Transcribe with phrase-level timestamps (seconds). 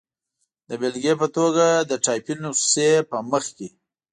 [0.69, 3.67] د بېلګې په توګه، د ټایپي نسخې په مخ کې.